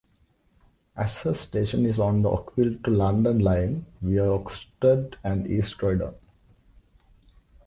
[0.95, 6.15] Ashurst station is on the Uckfield to London line via Oxted and East Croydon.